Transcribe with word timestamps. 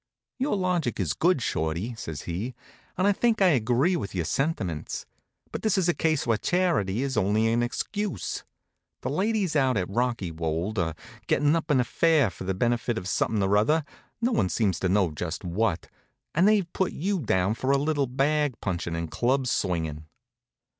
"Your 0.39 0.55
logic 0.55 0.99
is 0.99 1.13
good, 1.13 1.43
Shorty," 1.43 1.93
says 1.93 2.23
he, 2.23 2.55
"and 2.97 3.05
I 3.05 3.11
think 3.11 3.39
I 3.39 3.49
agree 3.49 3.95
with 3.95 4.15
your 4.15 4.25
sentiments. 4.25 5.05
But 5.51 5.61
this 5.61 5.77
is 5.77 5.87
a 5.87 5.93
case 5.93 6.25
where 6.25 6.39
charity 6.39 7.03
is 7.03 7.15
only 7.17 7.45
an 7.53 7.61
excuse. 7.61 8.43
The 9.03 9.11
ladies 9.11 9.55
out 9.55 9.77
at 9.77 9.87
Rockywold 9.87 10.79
are 10.79 10.95
getting 11.27 11.55
up 11.55 11.69
an 11.69 11.79
affair 11.79 12.31
for 12.31 12.45
the 12.45 12.55
benefit 12.55 12.97
of 12.97 13.07
something 13.07 13.43
or 13.43 13.55
other, 13.55 13.85
no 14.19 14.31
one 14.31 14.49
seems 14.49 14.79
to 14.79 14.89
know 14.89 15.11
just 15.11 15.43
what, 15.43 15.87
and 16.33 16.47
they've 16.47 16.73
put 16.73 16.93
you 16.93 17.19
down 17.19 17.53
for 17.53 17.69
a 17.69 17.77
little 17.77 18.07
bag 18.07 18.59
punching 18.59 18.95
and 18.95 19.11
club 19.11 19.45
swinging." 19.45 20.07